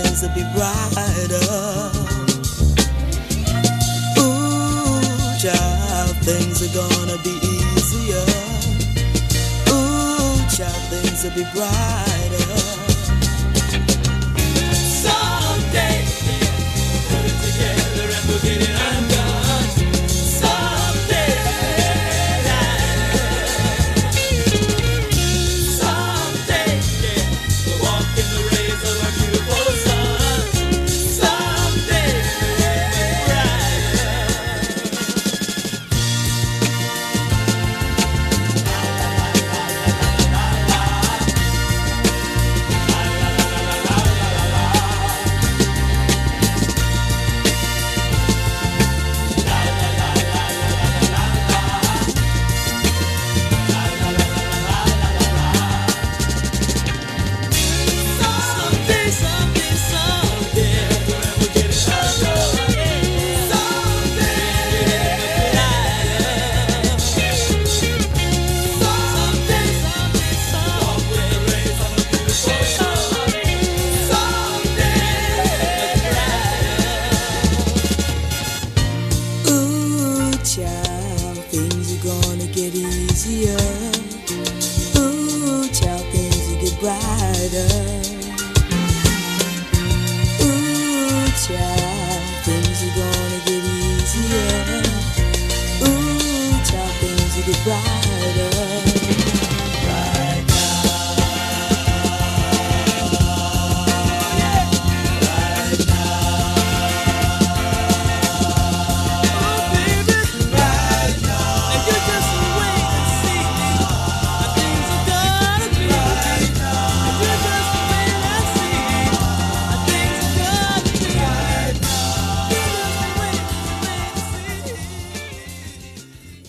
Things 0.03 0.23
will 0.23 0.35
be 0.35 0.45
brighter. 0.55 1.47
Ooh, 4.19 5.01
child, 5.41 6.17
things 6.29 6.61
are 6.63 6.75
gonna 6.75 7.19
be 7.23 7.35
easier. 7.55 8.27
Ooh, 9.73 10.37
child, 10.55 10.83
things 10.91 11.25
will 11.25 11.35
be 11.35 11.45
brighter. 11.55 12.16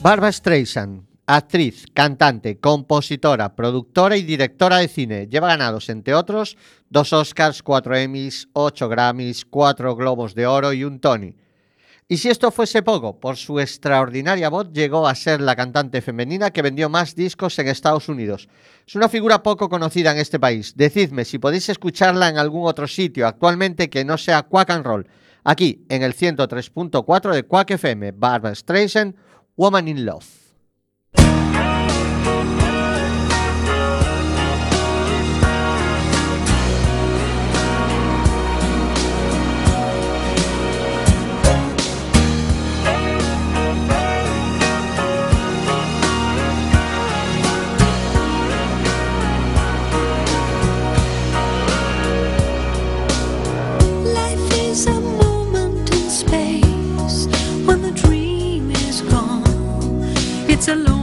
Barbara 0.07 0.31
Streisand, 0.31 1.05
actriz, 1.25 1.83
cantante, 1.93 2.61
compositora, 2.61 3.53
productora 3.53 4.15
y 4.15 4.21
directora 4.21 4.77
de 4.77 4.87
cine. 4.87 5.27
Lleva 5.27 5.49
ganados, 5.49 5.89
entre 5.89 6.13
otros, 6.13 6.55
dos 6.89 7.11
Oscars, 7.11 7.61
cuatro 7.61 7.93
Emmys, 7.93 8.47
ocho 8.53 8.87
Grammys, 8.87 9.43
cuatro 9.43 9.97
Globos 9.97 10.33
de 10.33 10.47
Oro 10.47 10.71
y 10.71 10.85
un 10.85 11.01
Tony. 11.01 11.35
Y 12.07 12.15
si 12.15 12.29
esto 12.29 12.51
fuese 12.51 12.83
poco, 12.83 13.19
por 13.19 13.35
su 13.35 13.59
extraordinaria 13.59 14.47
voz 14.47 14.71
llegó 14.71 15.09
a 15.09 15.13
ser 15.13 15.41
la 15.41 15.57
cantante 15.57 15.99
femenina 15.99 16.51
que 16.51 16.61
vendió 16.61 16.87
más 16.87 17.13
discos 17.13 17.59
en 17.59 17.67
Estados 17.67 18.07
Unidos. 18.07 18.47
Es 18.87 18.95
una 18.95 19.09
figura 19.09 19.43
poco 19.43 19.67
conocida 19.67 20.13
en 20.13 20.19
este 20.19 20.39
país. 20.39 20.73
Decidme 20.77 21.25
si 21.25 21.37
podéis 21.37 21.67
escucharla 21.67 22.29
en 22.29 22.37
algún 22.37 22.65
otro 22.65 22.87
sitio 22.87 23.27
actualmente 23.27 23.89
que 23.89 24.05
no 24.05 24.17
sea 24.17 24.43
Quack 24.43 24.69
and 24.69 24.85
Roll. 24.85 25.07
Aquí, 25.43 25.85
en 25.89 26.01
el 26.01 26.15
103.4 26.15 27.33
de 27.33 27.43
Quack 27.43 27.71
FM, 27.71 28.13
Barbara 28.13 28.55
Streisand, 28.55 29.26
Woman 29.57 29.87
in 29.87 30.05
Love. 30.05 30.46
alone. 60.67 60.96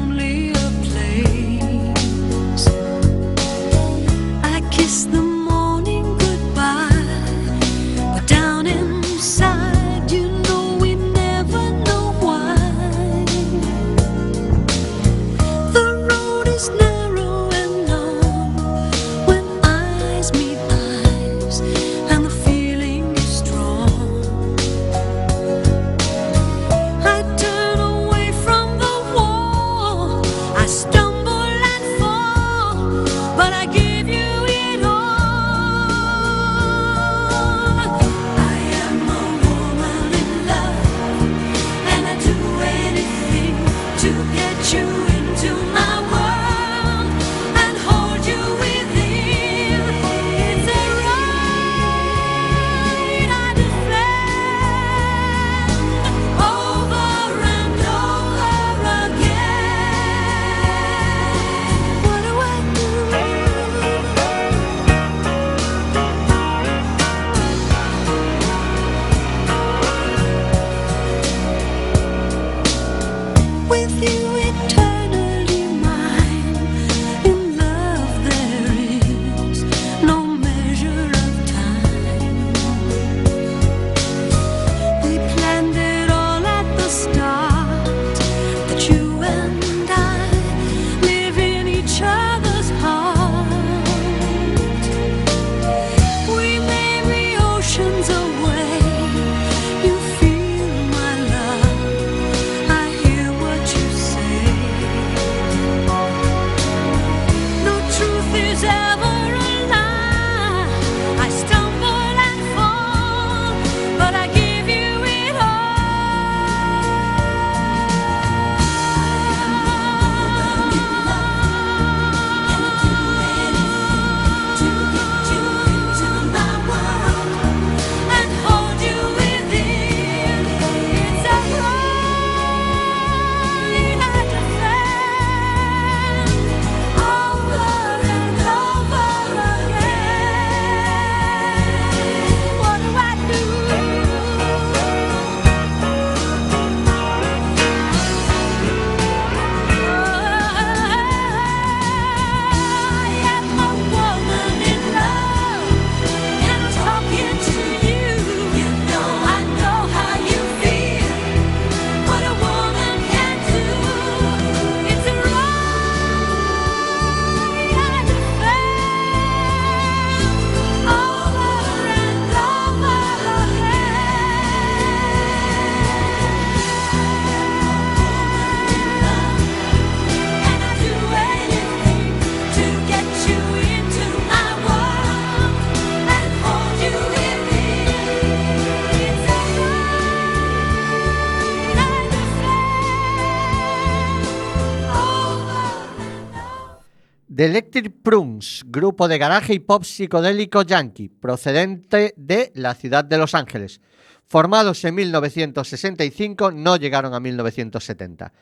Prunes, 197.83 198.62
grupo 198.66 199.09
de 199.09 199.18
garaje 199.18 199.55
y 199.55 199.59
pop 199.59 199.83
psicodélico 199.83 200.62
yankee, 200.62 201.09
procedente 201.09 202.14
de 202.16 202.53
la 202.55 202.75
ciudad 202.75 203.05
de 203.05 203.18
Los 203.18 203.35
Ángeles. 203.35 203.81
Formados 204.27 204.85
en 204.85 204.95
1965, 204.95 206.53
no 206.53 206.77
llegaron 206.77 207.14
a 207.14 207.20
1970. 207.20 208.33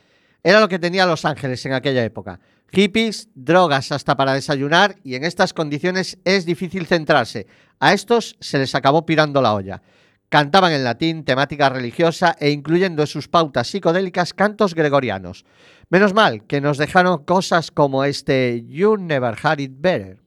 Era 0.42 0.60
lo 0.60 0.68
que 0.68 0.78
tenía 0.78 1.06
Los 1.06 1.24
Ángeles 1.24 1.64
en 1.64 1.72
aquella 1.72 2.04
época. 2.04 2.40
Hippies, 2.72 3.28
drogas 3.34 3.90
hasta 3.90 4.16
para 4.16 4.34
desayunar 4.34 4.96
y 5.02 5.14
en 5.14 5.24
estas 5.24 5.54
condiciones 5.54 6.18
es 6.24 6.44
difícil 6.44 6.86
centrarse. 6.86 7.46
A 7.80 7.94
estos 7.94 8.36
se 8.38 8.58
les 8.58 8.74
acabó 8.74 9.06
pirando 9.06 9.40
la 9.40 9.54
olla. 9.54 9.82
Cantaban 10.28 10.72
en 10.72 10.84
latín, 10.84 11.24
temática 11.24 11.68
religiosa 11.68 12.36
e 12.40 12.50
incluyendo 12.50 13.02
en 13.02 13.06
sus 13.06 13.28
pautas 13.28 13.68
psicodélicas 13.68 14.32
cantos 14.32 14.74
gregorianos. 14.74 15.44
Menos 15.92 16.14
mal 16.14 16.46
que 16.46 16.62
nos 16.62 16.78
dejaron 16.78 17.22
cosas 17.22 17.70
como 17.70 18.02
este 18.04 18.64
You 18.66 18.96
Never 18.96 19.36
Had 19.42 19.58
It 19.58 19.72
Better. 19.74 20.21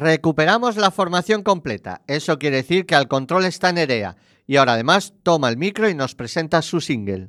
Recuperamos 0.00 0.78
la 0.78 0.90
formación 0.90 1.42
completa. 1.42 2.00
Eso 2.06 2.38
quiere 2.38 2.56
decir 2.56 2.86
que 2.86 2.94
al 2.94 3.06
control 3.06 3.44
está 3.44 3.70
Nerea. 3.70 4.16
Y 4.46 4.56
ahora 4.56 4.72
además 4.72 5.12
toma 5.22 5.50
el 5.50 5.58
micro 5.58 5.90
y 5.90 5.94
nos 5.94 6.14
presenta 6.14 6.62
su 6.62 6.80
single. 6.80 7.28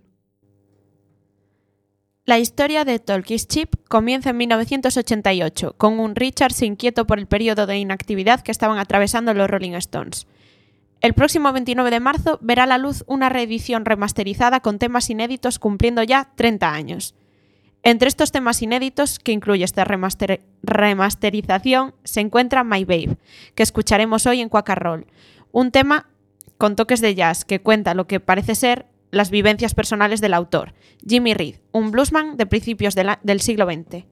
La 2.24 2.40
historia 2.40 2.86
de 2.86 2.98
Talkies 3.00 3.50
Chip 3.50 3.76
comienza 3.90 4.30
en 4.30 4.38
1988, 4.38 5.76
con 5.78 6.00
un 6.00 6.16
Richards 6.16 6.62
inquieto 6.62 7.06
por 7.06 7.20
el 7.20 7.28
periodo 7.28 7.68
de 7.68 7.78
inactividad 7.78 8.40
que 8.40 8.52
estaban 8.52 8.80
atravesando 8.80 9.34
los 9.34 9.50
Rolling 9.50 9.74
Stones. 9.74 10.26
El 11.02 11.14
próximo 11.14 11.52
29 11.52 11.92
de 11.92 12.00
marzo 12.00 12.40
verá 12.42 12.66
la 12.66 12.78
luz 12.78 13.04
una 13.06 13.28
reedición 13.28 13.84
remasterizada 13.84 14.62
con 14.62 14.80
temas 14.80 15.10
inéditos 15.10 15.60
cumpliendo 15.60 16.04
ya 16.04 16.32
30 16.36 16.72
años. 16.72 17.16
Entre 17.84 18.08
estos 18.08 18.32
temas 18.32 18.62
inéditos 18.62 19.18
que 19.18 19.32
incluye 19.32 19.64
esta 19.64 19.84
remaster- 19.86 20.42
remasterización 20.62 21.96
se 22.04 22.20
encuentra 22.22 22.64
My 22.64 22.86
Babe, 22.86 23.18
que 23.56 23.64
escucharemos 23.64 24.28
hoy 24.28 24.42
en 24.42 24.50
Quack 24.50 24.70
Roll, 24.76 25.08
un 25.52 25.72
tema 25.72 26.08
con 26.58 26.76
toques 26.76 27.02
de 27.02 27.16
jazz 27.16 27.44
que 27.44 27.60
cuenta 27.60 27.96
lo 27.96 28.06
que 28.06 28.20
parece 28.20 28.54
ser 28.54 28.86
las 29.10 29.32
vivencias 29.32 29.74
personales 29.74 30.22
del 30.22 30.36
autor, 30.36 30.74
Jimmy 31.06 31.34
Reed, 31.34 31.56
un 31.72 31.92
bluesman 31.92 32.38
de 32.38 32.46
principios 32.46 32.96
del 32.96 33.42
siglo 33.42 33.66
XX. 33.66 34.06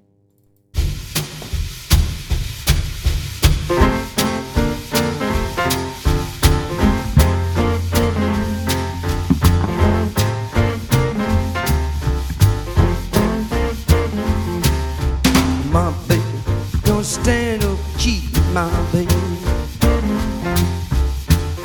My 18.60 18.92
baby. 18.92 19.16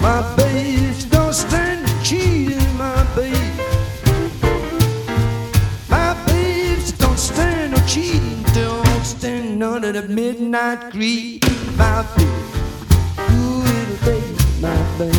My 0.01 0.23
baby, 0.37 0.95
don't 1.11 1.33
stand 1.33 1.89
cheating, 2.05 2.77
my 2.79 3.03
baby. 3.17 3.51
My 5.89 6.15
baby, 6.27 6.93
don't 6.99 7.19
stand 7.19 7.75
up, 7.75 7.85
cheating. 7.89 8.45
Don't 8.55 9.05
stand 9.05 9.61
under 9.65 9.91
the 9.91 10.03
midnight 10.03 10.93
creed, 10.93 11.43
my 11.77 12.07
baby. 12.17 12.31
Ooh, 13.33 13.65
little 13.69 13.99
baby, 14.07 14.37
my 14.61 14.79
baby. 14.99 15.19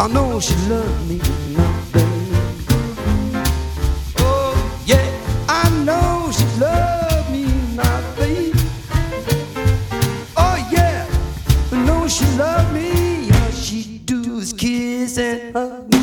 I 0.00 0.08
know 0.08 0.40
she 0.40 0.56
loved 0.68 1.08
me, 1.08 1.18
my 1.56 1.70
baby. 1.92 2.38
Oh, 4.18 4.82
yeah, 4.84 5.08
I 5.48 5.70
know 5.84 6.13
is 15.04 15.93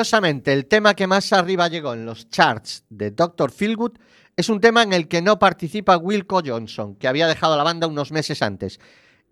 Curiosamente, 0.00 0.54
el 0.54 0.64
tema 0.64 0.94
que 0.94 1.06
más 1.06 1.30
arriba 1.34 1.68
llegó 1.68 1.92
en 1.92 2.06
los 2.06 2.30
charts 2.30 2.86
de 2.88 3.10
Dr. 3.10 3.52
Feelgood 3.52 3.98
es 4.34 4.48
un 4.48 4.58
tema 4.58 4.82
en 4.82 4.94
el 4.94 5.08
que 5.08 5.20
no 5.20 5.38
participa 5.38 5.98
Wilco 5.98 6.40
Johnson, 6.42 6.94
que 6.94 7.06
había 7.06 7.26
dejado 7.26 7.54
la 7.54 7.64
banda 7.64 7.86
unos 7.86 8.10
meses 8.10 8.40
antes. 8.40 8.80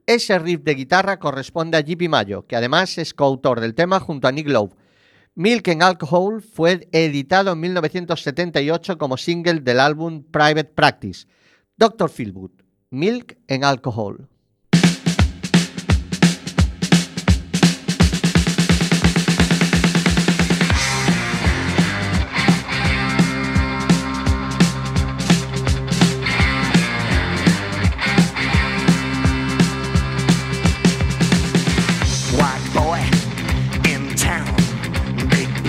Ese 0.05 0.39
riff 0.39 0.61
de 0.65 0.75
guitarra 0.75 1.19
corresponde 1.19 1.79
a 1.79 1.81
J.P. 1.81 2.11
Mayo, 2.11 2.47
que 2.47 2.55
además 2.55 2.99
es 2.99 3.15
coautor 3.15 3.61
del 3.61 3.75
tema 3.75 3.99
junto 3.99 4.29
a 4.29 4.33
Nick 4.33 4.47
Lowe. 4.47 4.77
Milk 5.37 5.69
and 5.69 5.83
Alcohol 5.83 6.43
fue 6.43 6.87
editado 6.93 7.53
en 7.53 7.61
1978 7.61 8.99
como 8.99 9.17
single 9.17 9.61
del 9.61 9.81
álbum 9.81 10.23
Private 10.23 10.73
Practice. 10.75 11.27
Dr. 11.79 12.11
Feelgood, 12.11 12.51
Milk 12.91 13.39
and 13.49 13.65
Alcohol. 13.65 14.29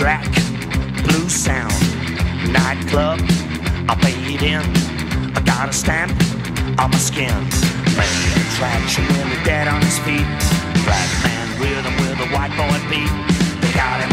Black, 0.00 0.24
blue 1.04 1.28
sound, 1.28 1.76
nightclub. 2.50 3.20
I 3.86 3.94
paid 4.00 4.40
in, 4.40 4.62
I 5.36 5.42
got 5.44 5.68
a 5.68 5.72
stamp 5.74 6.10
on 6.80 6.90
my 6.90 6.96
skin. 6.96 7.36
Main 8.00 8.32
attraction, 8.40 9.04
really 9.12 9.36
dead 9.44 9.68
on 9.68 9.82
his 9.82 9.98
feet. 9.98 10.24
Black 10.88 11.10
man 11.22 11.46
rhythm 11.60 11.94
with 12.00 12.18
a 12.26 12.28
white 12.32 12.54
boy 12.56 12.80
beat. 12.88 13.12
They 13.60 13.72
got 13.76 14.00
him 14.00 14.09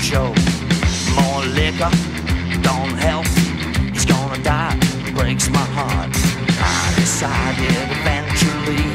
show. 0.00 0.34
More 1.14 1.44
liquor, 1.44 1.90
don't 2.62 2.96
help. 2.98 3.26
He's 3.92 4.04
gonna 4.04 4.42
die, 4.42 4.78
breaks 5.14 5.48
my 5.50 5.66
heart. 5.76 6.10
I 6.58 6.92
decided 6.96 7.90
eventually 7.98 8.93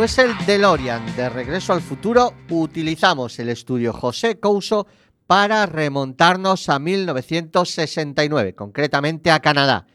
fuese 0.00 0.22
el 0.22 0.46
DeLorean 0.46 1.14
de 1.14 1.28
Regreso 1.28 1.74
al 1.74 1.82
Futuro, 1.82 2.32
utilizamos 2.48 3.38
el 3.38 3.50
estudio 3.50 3.92
José 3.92 4.40
Couso 4.40 4.86
para 5.26 5.66
remontarnos 5.66 6.70
a 6.70 6.78
1969, 6.78 8.54
concretamente 8.54 9.30
a 9.30 9.40
Canadá. 9.40 9.86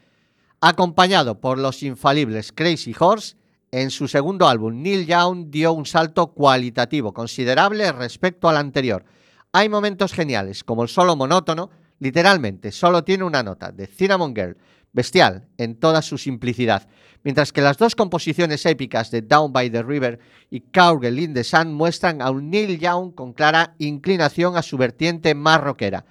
Acompañado 0.60 1.40
por 1.40 1.58
los 1.58 1.82
infalibles 1.82 2.52
Crazy 2.52 2.94
Horse, 2.96 3.34
en 3.72 3.90
su 3.90 4.06
segundo 4.06 4.46
álbum, 4.46 4.80
Neil 4.80 5.08
Young 5.08 5.46
dio 5.50 5.72
un 5.72 5.86
salto 5.86 6.28
cualitativo 6.28 7.12
considerable 7.12 7.90
respecto 7.90 8.48
al 8.48 8.58
anterior. 8.58 9.04
Hay 9.50 9.68
momentos 9.68 10.12
geniales, 10.12 10.62
como 10.62 10.84
el 10.84 10.88
solo 10.88 11.16
monótono, 11.16 11.68
literalmente 11.98 12.70
solo 12.70 13.02
tiene 13.02 13.24
una 13.24 13.42
nota, 13.42 13.72
de 13.72 13.88
Cinnamon 13.88 14.36
Girl, 14.36 14.56
bestial 14.96 15.46
en 15.58 15.78
toda 15.78 16.02
su 16.02 16.18
simplicidad, 16.18 16.88
mientras 17.22 17.52
que 17.52 17.60
las 17.60 17.76
dos 17.76 17.94
composiciones 17.94 18.64
épicas 18.66 19.10
de 19.10 19.20
Down 19.22 19.52
by 19.52 19.70
the 19.70 19.82
River 19.82 20.18
y 20.50 20.60
Cowgirl 20.60 21.18
in 21.18 21.34
the 21.34 21.44
Sun 21.44 21.74
muestran 21.74 22.22
a 22.22 22.30
un 22.30 22.50
Neil 22.50 22.80
Young 22.80 23.14
con 23.14 23.34
clara 23.34 23.74
inclinación 23.78 24.56
a 24.56 24.62
su 24.62 24.78
vertiente 24.78 25.34
más 25.34 25.60
rockera. 25.60 26.06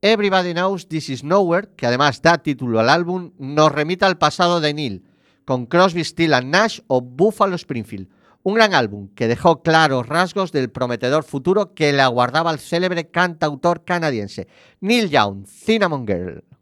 Everybody 0.00 0.54
Knows 0.54 0.88
This 0.88 1.10
Is 1.10 1.22
Nowhere, 1.22 1.68
que 1.76 1.86
además 1.86 2.20
da 2.22 2.38
título 2.38 2.80
al 2.80 2.88
álbum, 2.88 3.32
nos 3.38 3.70
remite 3.70 4.06
al 4.06 4.18
pasado 4.18 4.60
de 4.60 4.72
Neil, 4.72 5.04
con 5.44 5.66
Crosby, 5.66 6.02
Still 6.02 6.32
and 6.32 6.50
Nash 6.50 6.80
o 6.86 7.02
Buffalo 7.02 7.56
Springfield. 7.56 8.08
Un 8.42 8.54
gran 8.54 8.74
álbum 8.74 9.08
que 9.14 9.28
dejó 9.28 9.62
claros 9.62 10.06
rasgos 10.06 10.50
del 10.50 10.70
prometedor 10.70 11.24
futuro 11.24 11.74
que 11.74 11.92
le 11.92 12.02
aguardaba 12.02 12.50
al 12.50 12.58
célebre 12.58 13.10
cantautor 13.10 13.84
canadiense 13.84 14.48
Neil 14.80 15.08
Young, 15.08 15.46
Cinnamon 15.46 16.06
Girl. 16.06 16.53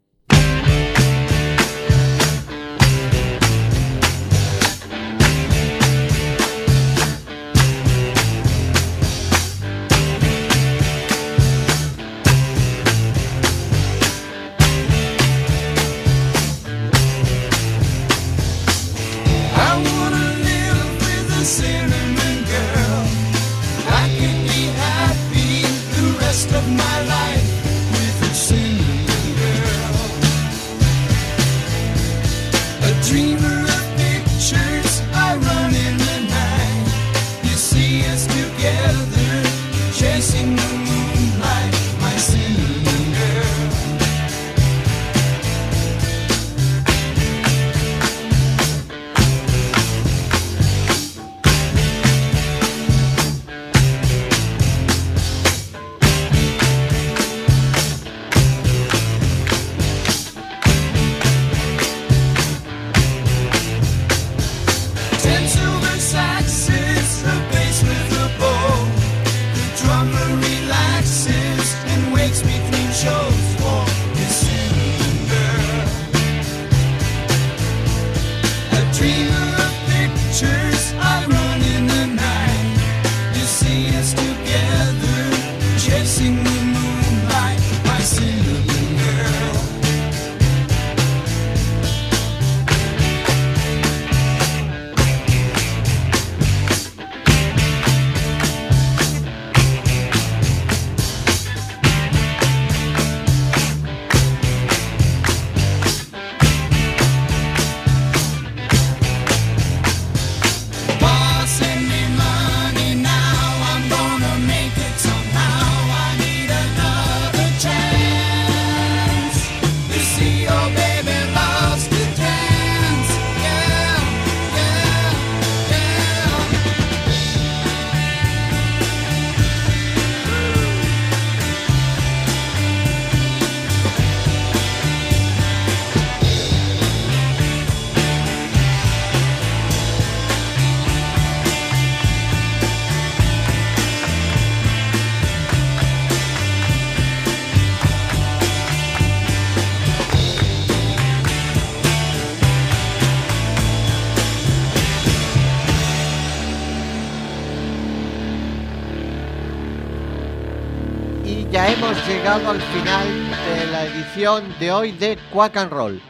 Llegado 162.23 162.51
al 162.51 162.61
final 162.61 163.07
de 163.45 163.65
la 163.69 163.85
edición 163.85 164.43
de 164.57 164.71
hoy 164.71 164.93
de 164.93 165.17
Quack 165.33 165.57
and 165.57 165.71
Roll. 165.73 166.01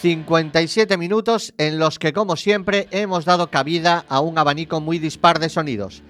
57 0.00 0.96
minutos 0.96 1.54
en 1.58 1.78
los 1.78 2.00
que, 2.00 2.12
como 2.12 2.34
siempre, 2.34 2.88
hemos 2.90 3.24
dado 3.24 3.52
cabida 3.52 4.04
a 4.08 4.18
un 4.18 4.36
abanico 4.36 4.80
muy 4.80 4.98
dispar 4.98 5.38
de 5.38 5.48
sonidos, 5.48 6.02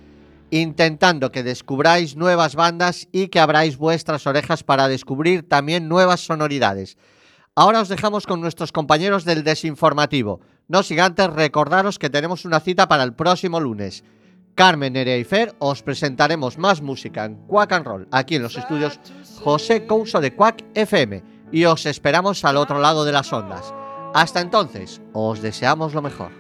intentando 0.50 1.30
que 1.30 1.42
descubráis 1.42 2.16
nuevas 2.16 2.54
bandas 2.54 3.06
y 3.12 3.28
que 3.28 3.38
abráis 3.38 3.76
vuestras 3.76 4.26
orejas 4.26 4.62
para 4.62 4.88
descubrir 4.88 5.46
también 5.46 5.88
nuevas 5.88 6.20
sonoridades. 6.20 6.96
Ahora 7.54 7.82
os 7.82 7.90
dejamos 7.90 8.26
con 8.26 8.40
nuestros 8.40 8.72
compañeros 8.72 9.26
del 9.26 9.44
desinformativo. 9.44 10.40
No 10.68 10.82
sin 10.82 11.00
antes 11.00 11.28
recordaros 11.28 11.98
que 11.98 12.08
tenemos 12.08 12.46
una 12.46 12.60
cita 12.60 12.88
para 12.88 13.02
el 13.02 13.12
próximo 13.12 13.60
lunes. 13.60 14.04
Carmen 14.60 14.92
Nerea 14.92 15.16
y 15.16 15.24
Fer 15.24 15.54
os 15.58 15.82
presentaremos 15.82 16.58
más 16.58 16.82
música 16.82 17.24
en 17.24 17.36
Quack 17.46 17.72
and 17.72 17.86
Roll, 17.86 18.08
aquí 18.10 18.34
en 18.36 18.42
los 18.42 18.58
estudios 18.58 19.00
José 19.42 19.86
Couso 19.86 20.20
de 20.20 20.34
Quack 20.34 20.64
FM, 20.74 21.22
y 21.50 21.64
os 21.64 21.86
esperamos 21.86 22.44
al 22.44 22.58
otro 22.58 22.78
lado 22.78 23.06
de 23.06 23.12
las 23.12 23.32
ondas. 23.32 23.72
Hasta 24.12 24.42
entonces, 24.42 25.00
os 25.14 25.40
deseamos 25.40 25.94
lo 25.94 26.02
mejor. 26.02 26.30